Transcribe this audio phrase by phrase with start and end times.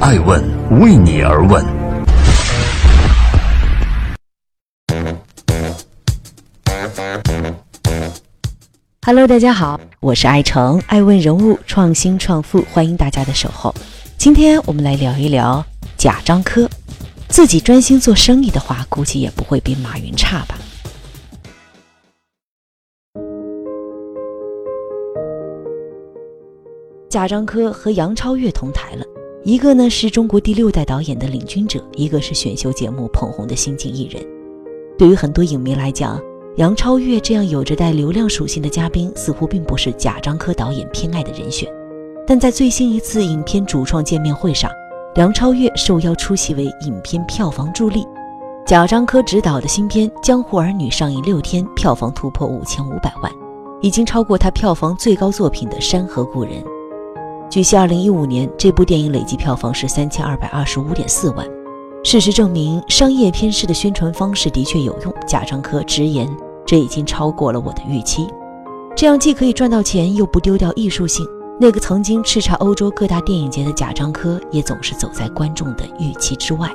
[0.00, 0.40] 爱问
[0.80, 1.64] 为你而问。
[9.04, 13.74] Hello，大家好，我是爱成，爱问人物，创新创富，欢迎大家的守候。
[14.16, 15.64] 今天我们来聊一聊
[15.96, 16.68] 贾樟柯。
[17.28, 20.56] 自己专心做生意的话，估计也不会比马云差吧。
[27.10, 29.04] 贾樟柯和杨超越同台了，
[29.48, 34.22] 一个呢是中国第六代导演的领军者，一个是选秀节目捧红的新晋艺人。
[34.98, 36.20] 对于很多影迷来讲，
[36.56, 41.66] 杨超越这样有着带流量属性的嘉宾，似乎并不是贾樟柯导演偏爱的人选。
[42.26, 44.70] 但在最新一次影片主创见面会上，
[45.14, 48.04] 梁超越受邀出席为影片票房助力。
[48.66, 53.32] 贾樟柯执导的新片《江湖儿女》上映六天，票房突破五千五百万，
[53.80, 56.52] 已经超过他票房最高作品的《山河故人》。
[57.50, 61.46] 据悉，二零一五年这部电影累计票房是三千二百二十五点四万。
[62.04, 65.14] 事实证明，商业片式的宣传方式的确有用。
[65.26, 66.28] 贾樟柯直言，
[66.66, 68.28] 这已经超过了我的预期。
[68.94, 71.26] 这样既可以赚到钱，又不丢掉艺术性。
[71.58, 76.70] 那个曾经叱咤欧洲各大电影节的贾樟柯，也总是走在观众的预期之外。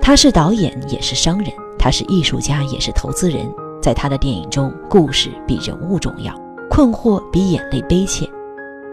[0.00, 3.44] 他是导演，也是商人；他是艺术家，也是投资人。
[3.82, 6.32] 在他的电影中，故事比人物重要，
[6.70, 8.24] 困惑比眼泪悲切。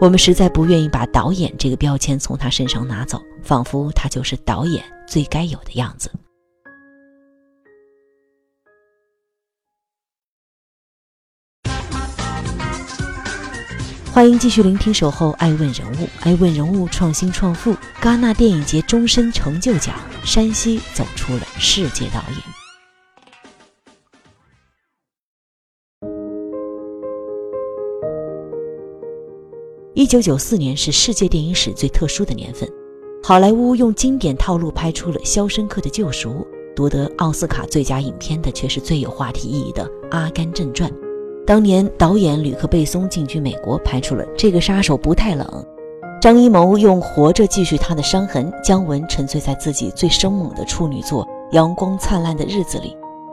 [0.00, 6.08] 我们实在不愿意把导演这个标签从他身上拿走，仿佛他就是导演最该有的样子。
[14.12, 22.67] 欢迎继续聆听《守候爱问人物》，爱问人物创新创富，戛纳电影节终身成就奖，山西走出了世界导演。
[29.98, 32.70] 一九九四年是世界电影史最特殊的年份，
[33.20, 36.30] 好莱坞用经典套路拍出了《肖申克的救赎》，
[36.76, 39.82] 夺得奥斯卡最佳影片的却是最有话题意义的
[40.12, 40.88] 《阿甘正传》。
[41.44, 45.44] 当年导演吕克·贝松进军美国，拍出了《这个杀手不太冷》。
[46.20, 52.90] 张艺谋用《活着》继续他的伤痕，姜文沉醉在自己最生猛的处女作《阳光灿烂的日子里》。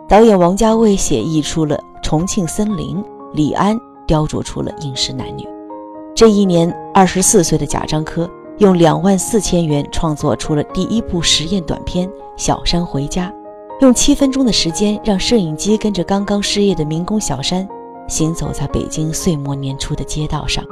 [0.09, 2.97] 导演王家卫写意出了《重庆森林》，
[3.35, 5.45] 李安雕琢出了饮食男女。
[6.15, 13.29] 这一年，二十四岁的贾樟柯用两万四千元创作出了第一部实验短片《小山回家》，
[13.81, 17.67] 用七分钟的时间让摄影机跟着刚刚失业的民工小山
[18.07, 20.63] 行走在北京岁末年初的街道上。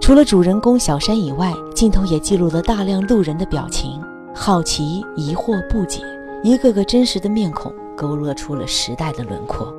[0.00, 4.02] 除了主人公小山以外，镜头也记录了大量路人的表情：
[4.34, 6.00] 好奇、疑惑、不解，
[6.42, 9.72] 一个个真实的面孔勾勒出了时代的轮廓。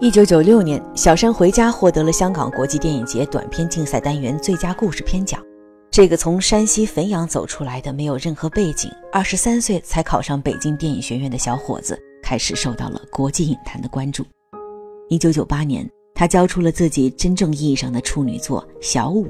[0.00, 5.44] 一九九六年，《小山回家》获得了香港国际电影节短片竞赛单元最佳故事片奖。
[5.90, 14.24] 这个从山西汾阳走出来的、没有任何背景、二十三岁才考上北京电影学院的小伙子，开始受到了国际影坛的关注。
[15.08, 19.26] 一九九八年，他交出了自己真正意义上的处女作《小五》，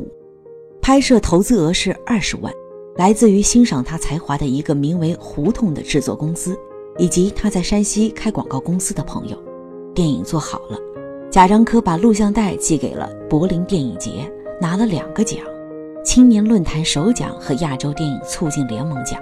[0.83, 2.53] 拍摄投资额是二十万，
[2.97, 6.55] 来自于欣赏他才华的一个名为“胡同”的制作公司，
[6.99, 9.48] 以及他在山西开广告公司的朋友。
[9.99, 10.79] 电影做好了，
[11.29, 15.41] 贾樟柯把录像带寄给了柏林电影节，拿了两个奖：
[16.05, 19.21] 青年论坛首奖和亚洲电影促进联盟奖。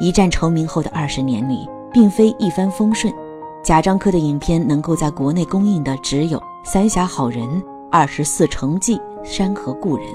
[0.00, 3.14] 一战成名后的二十年里，并非一帆风顺。
[3.62, 7.46] 贾樟柯的影片能够在国内公映的只有《三峡好人》
[7.88, 10.08] 《二十四城记》《山河故人》，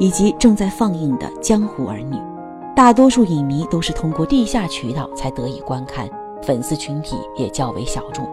[0.00, 2.16] 以及正在放映的《江湖儿女》。
[2.74, 6.10] 大多数影迷都是通过地下渠道才得以观看，
[6.42, 8.28] 粉丝群体也较为小众。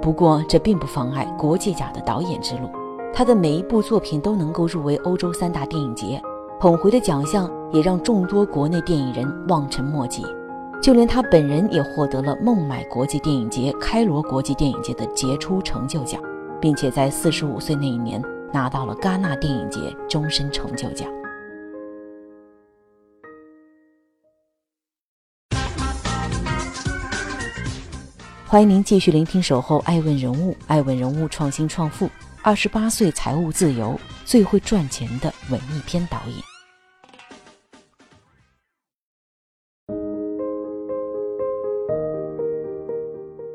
[0.00, 2.70] 不过，这并不妨碍国际甲的导演之路。
[3.12, 6.20] 他的每一部作品都能够入围欧洲三大电影节，
[6.60, 10.24] 捧回的奖项也让众多国内电影人望尘莫及。
[10.82, 16.20] 就连他本人也获得了孟买国际电影节、开罗国际电影节的杰出成就奖，
[16.60, 21.08] 并且在四十五岁那一年拿到了戛纳电影节终身成就奖。
[28.56, 32.08] 欢迎您继续聆听《守候爱问人物》，爱问人物创新创富，
[32.40, 36.36] 二十八岁财务自由，最会赚钱的文艺片导演。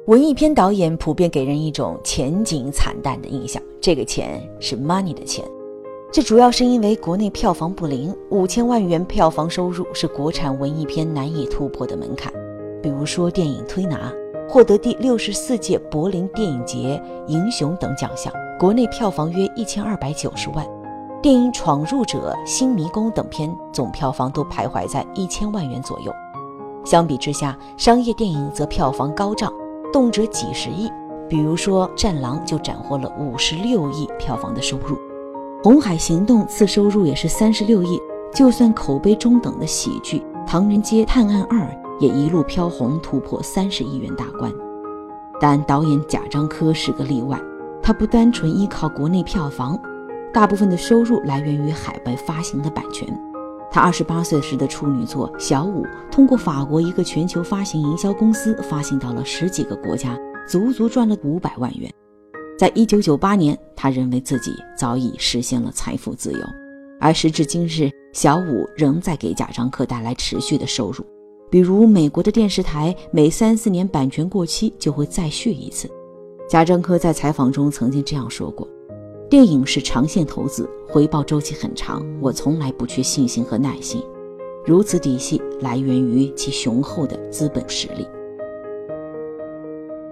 [0.05, 5.43] 文艺片导演普遍给人一种前景惨淡的印象，这个钱是 money 的钱，
[6.13, 12.31] 这主要是因为国内票房不灵，五千万元票房收入是国产文艺片难以突破的门槛。
[12.83, 14.11] 比如说电影《推拿》。
[14.51, 20.67] 获得第六十四届柏林电影节银熊等奖项，国内票房约一千二百九十万。
[21.21, 26.11] 电影《闯入者》《新迷宫》等片总票房都徘徊在一千万元左右。
[26.83, 29.53] 相比之下，商业电影则票房高涨，
[29.93, 30.91] 动辄几十亿。
[31.29, 34.97] 比如说，《战狼》就斩获了五十六亿票房的收入，
[35.63, 37.97] 《红海行动》次收入也是三十六亿。
[38.33, 41.59] 就算口碑中等的喜剧《唐人街探案二》
[42.01, 44.51] 也一路飘红，突破三十亿元大关。
[45.39, 47.39] 但导演贾樟柯是个例外，
[47.81, 49.79] 他不单纯依靠国内票房，
[50.33, 53.07] 大部分的收入来源于海外发行的版权。
[53.71, 61.89] 他二十八岁时的处女作《小五》，通过法国一个全球发行营销公司发行到了十几个国家，足足赚了五百万元。
[62.57, 66.39] 在一九九八年，他认为自己早已实现了财富自由，
[66.99, 71.05] 而时至今日，《小五》仍在给贾樟柯带来持续的收入。
[71.51, 75.91] 比如，美国的电视台每三四年版权过期就会再续一次。
[76.49, 78.65] 贾樟柯在采访中曾经这样说过。
[79.29, 82.01] 电影是长线投资，回报周期很长。
[82.21, 84.01] 我从来不缺信心和耐心，
[84.65, 88.07] 如此底气来源于其雄厚的资本实力。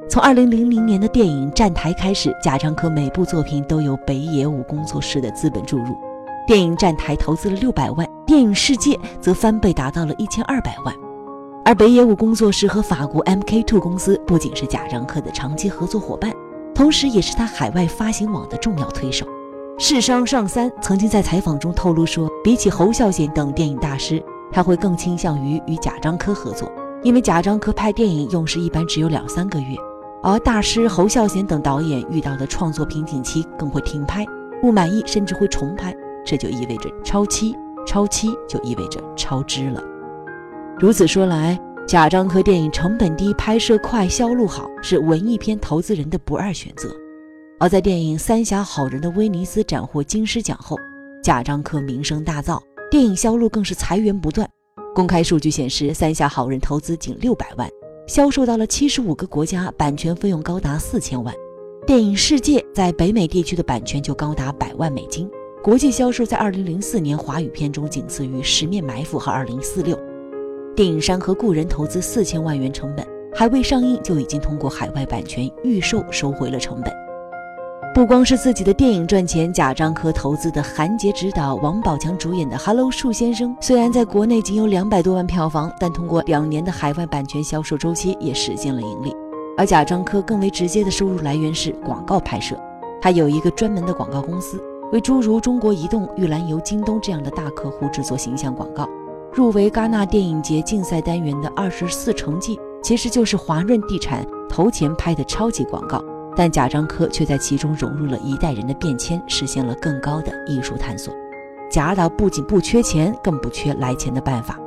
[0.10, 5.96] 从二零零零年的电影《站台》开始，贾樟柯每部作品都有北野武工作室的资本注入。
[6.46, 10.94] 电影《站台》投资了六百万，电影《世界》则翻倍达到了一千二百万。
[11.70, 16.34] 而北野武工作室和法国 MK Two 公司不仅是贾樟柯的长期合作伙伴。
[16.74, 19.24] 同时，也是他海外发行网的重要推手。
[19.78, 24.20] 世商上三曾经在采访中透露说，比起侯孝贤等电影大师，
[24.52, 26.72] 他会更倾向于与贾樟柯合作，
[27.04, 29.76] 因为贾樟柯拍电影用时一般只有两三个月，
[30.24, 34.26] 而大师侯孝贤等导演遇到的创作瓶颈期更会停拍，
[34.60, 35.96] 不满意甚至会重拍，
[36.26, 37.56] 这就意味着超期，
[37.86, 39.84] 超期就意味着超支了。
[40.80, 41.60] 如此说来。
[41.86, 46.96] 贾樟柯电影成本低、拍摄快、销路好，是文艺片投资人的不二选择。
[47.60, 50.78] 而在电影《三峡好人》的威尼斯斩获金狮奖后，
[51.24, 52.62] 贾樟柯名声大噪，
[52.92, 54.48] 电影销路更是财源不断。
[54.94, 57.68] 公开数据显示，《三峡好人》投资仅六百万，
[58.08, 61.34] 销售到了七十五个国家，版权费用高达四千万。
[61.88, 65.28] 电影《世界》在北美地区的版权就高达百万美金，
[65.64, 69.98] 国际销售在二零零四年华语片中仅次于《十面埋伏》和《二零四六》。
[70.80, 73.06] 电影《山河故人》投资四千万元成本，
[73.36, 76.94] 还未上映就已经通过海外版权预售收回了成本。
[77.94, 89.14] 不光是自己的电影赚钱，贾樟柯投资的韩杰执导、王宝强主演的《Hello 树先生》，虽然在国内仅有两百多万票房，但通过两年的海外版权销售周期也实现了盈利。
[89.58, 92.58] 而贾樟柯更为直接的收入来源是广告拍摄，
[93.02, 98.88] 他有一个专门的广告公司，为诸如中国移动、玉兰油、京东这样的大客户制作形象广告。
[99.32, 106.04] 入围戛纳电影节竞赛单元的《二十四城记》，其实就是华润地产投钱拍的超级广告，
[106.36, 111.14] 但贾樟柯却在其中融入了一代人的变迁，实现了更高的艺术探索。
[111.72, 114.60] 贾导不仅不缺钱，更不缺来钱的办法。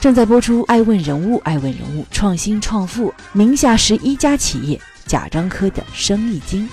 [0.00, 6.68] 正在播出《爱问人物》，爱问人物创新创富，名下十一家企业，贾樟柯的生意经。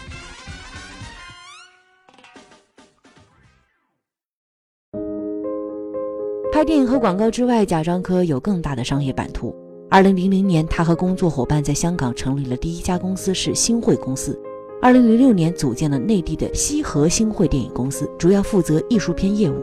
[6.61, 9.51] 拍电影和广告之外，贾樟柯有更大的商业版图。
[9.89, 14.39] 二零零零年，他和工作伙伴在香港成立了第一家公司，是星汇公司。
[14.79, 19.55] 二零零六年，组建了内地的西河星汇电影公司，主要负责艺术片业务。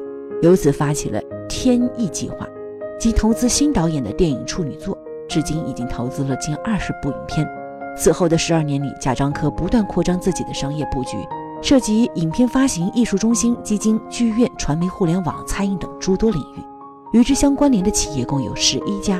[0.42, 2.44] 由此发起了天艺计划，
[2.99, 7.49] 即投资新导演的电影处女作，至今已经投资了近二十部影片。
[7.96, 11.16] 此后的十二年里，贾樟柯不断扩张自己的商业布局，
[11.62, 16.77] 涉及影片发行、艺术中心、基金、剧院、传媒、互联网、餐饮等诸多领域。
[17.12, 19.18] 与之相关联的企业共有十一家，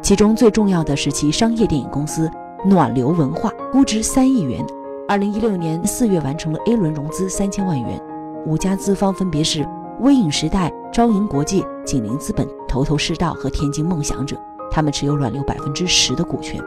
[0.00, 2.30] 其中最重要的是其商业电影公司
[2.64, 4.64] 暖流文化，估值三亿元，
[5.06, 8.02] 二零一六年四月完成了 A 轮融资三千万元。
[8.46, 9.68] 五家资方分别是
[10.00, 14.34] 微影时代、招银国际、锦麟资本、头头是道和天津梦想者，
[14.70, 16.58] 他们持有暖流百分之十的股权。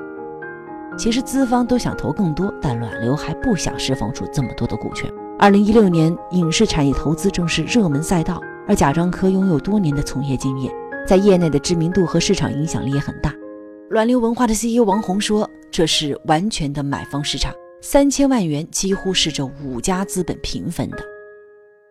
[1.00, 5.12] 其实资方都想投更多，但暖流还不想释放出这么多的股权。
[5.40, 8.40] 二零一六年影视产业投资正是热门赛道。
[8.70, 10.72] 而贾樟柯拥有多年的从业经验，
[11.08, 13.34] 在业内的知名度和市场影响力也很大。
[13.90, 21.00] 暖流文化的 CEO 王红说：“这是完全的买方市场，三千万元几乎是这五家资本平分的。”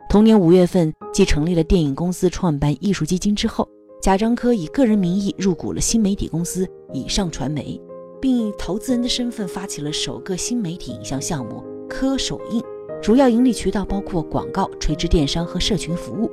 [0.09, 3.69] 同年五月份，继成立了电影公司、创办艺术基金之后，
[4.01, 7.77] 贾樟柯以个人名义入股了新媒体公司以上传媒，
[8.21, 12.63] 并以投资人的身份发起了首个新媒体影像项目“科首映”，
[13.03, 16.31] 主要盈利渠道包括广告、垂直电商和社群服务。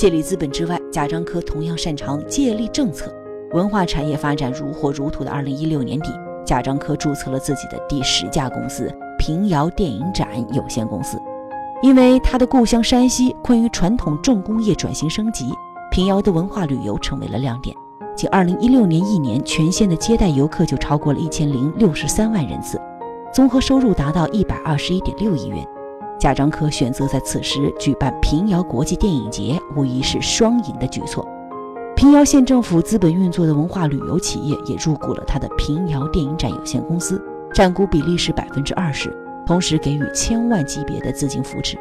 [0.00, 3.14] 借力资本之外，贾樟柯同样擅长借力政策。
[3.52, 6.10] 文化产业发展如火如荼的二零一六年底，
[6.42, 8.90] 贾樟柯注册了自己的第十家公司——
[9.20, 11.18] 平遥电影展有限公司。
[11.82, 15.52] 因为他的故乡山西困于传统重工业转型升级，
[15.90, 17.76] 平遥的文化旅游成为了亮点。
[18.16, 22.80] 仅2016年一年，全县的接待游客就超过了一千零六十三万人次，
[23.34, 25.62] 综合收入达到一百二十一点六亿元。
[26.20, 31.26] 贾樟柯选择在此时举办平遥国际电影节，无疑是双赢的举措。
[31.96, 37.20] 平遥县政府资本运作的文化旅游企业也入股了他的平遥电影展有限公司，
[37.54, 39.10] 占股比例是百分之二十，
[39.46, 41.78] 同时给予千万级别的资金扶持。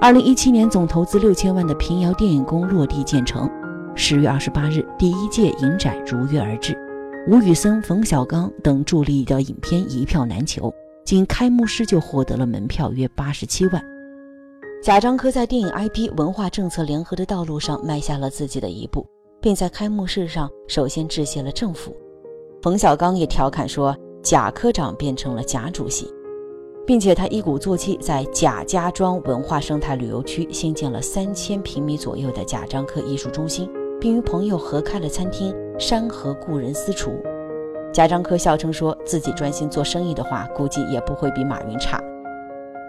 [0.00, 3.50] 二零一七年总投资六千万的平遥电影宫落地建成。
[3.94, 6.76] 十月二十八日，第一届影展如约而至，
[7.28, 10.72] 吴宇森、冯小刚等助力的影片一票难求，
[11.04, 13.82] 仅开幕式就获得了门票约八十七万。
[14.82, 19.06] 贾樟柯在电影 IP 文化政策联合的道路上迈下了自己的一步，
[19.40, 21.96] 并在开幕式上首先致谢了政府。
[22.62, 26.12] 冯小刚也调侃说：“贾科长变成了贾主席。”
[26.84, 33.70] 并且他一鼓作气，在贾家庄文化生态旅游区新建了三千平米左右的贾樟柯艺术中心。
[34.00, 37.12] 并与朋友合开了餐厅“山河故人私厨”。
[37.92, 42.00] 贾樟柯笑称说自己专心做生意的话，估计也不会比马云差。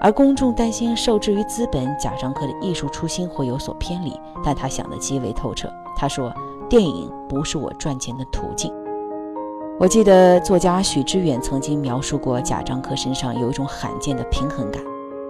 [0.02, 5.70] 而公众担心受制于资本，贾樟柯的艺术初心会有所偏离，但他想得极为透彻。
[5.96, 6.34] 他说
[6.70, 8.74] ：“电影不是我赚钱的途径。”
[9.80, 14.82] 我记得作家许知远曾经描述过贾樟柯身上有一种罕见的平衡感。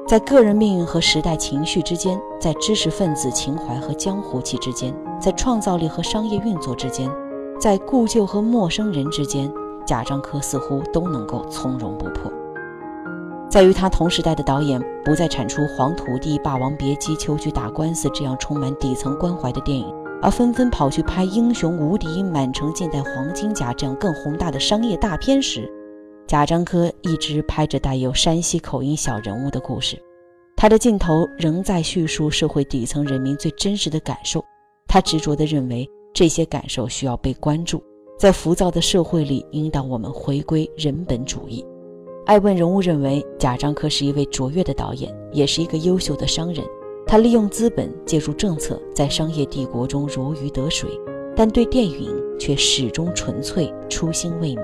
[0.08, 7.10] 在个人命运和时代情绪之间，在知识分子情怀和江湖气之间，在创造力和商业运作之间，
[7.60, 9.51] 在故旧和陌生人之间，
[9.85, 12.31] 贾樟柯似乎都能够从容不迫。
[13.49, 25.71] 在与他同时代的导演不再产出《黄土地》《霸王别姬》《秋菊打官司》这样充满底层关怀的电影，而纷纷跑去拍《英雄无敌》《满城尽带黄金甲》这样更宏大的商业大片时，
[26.25, 30.01] 贾樟柯一直拍着带有山西口音小人物的故事，
[30.55, 34.43] 他的镜头仍在叙述社会底层人民最真实的感受。
[34.87, 37.83] 他执着地认为这些感受需要被关注，
[38.17, 41.65] 在浮躁的社会里引导我们回归人本主义。
[42.25, 46.63] 爱问人物认为，贾樟柯是一位卓越的导演，也是一个优秀的商人。
[47.05, 50.89] 他利用资本借助政策，在商业帝国中如鱼得水，
[51.36, 54.62] 但对电影却始终纯粹，初心未泯。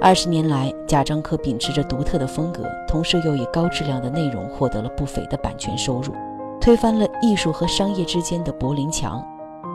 [0.00, 6.14] 二十年来，贾樟柯秉持着独特的风格，同时又以高质量的内容获得了不菲的版权收入，
[6.58, 9.22] 推翻了艺术和商业之间的柏林墙，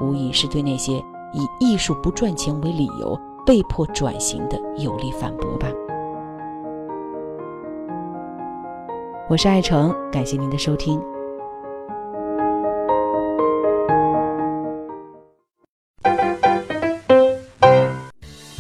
[0.02, 1.00] 无疑是对那些
[1.36, 5.68] 以艺术不赚钱为理由被迫转型的有力反驳吧。
[9.30, 11.00] 我是爱成，感谢您的收听。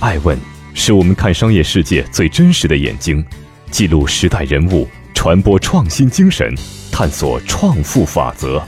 [0.01, 0.37] 爱问。
[0.77, 3.25] 是我们看商业世界最真实的眼睛，
[3.71, 6.53] 记录时代人物，传播创新精神，
[6.91, 8.61] 探索创富法则。